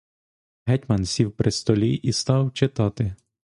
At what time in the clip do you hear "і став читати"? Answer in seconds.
1.95-3.15